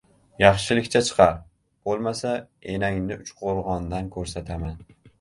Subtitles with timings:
[0.43, 1.35] Yaxshilikcha chiqar,
[1.89, 2.33] bo‘lmasa
[2.79, 4.79] enangni Uchqo‘rg‘ondan ko‘rsataman!